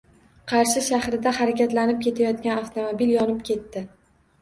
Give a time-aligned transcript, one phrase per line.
[0.51, 3.89] Qarshi shahrida harakatlanib ketayotgan avtomobil yonib ketdi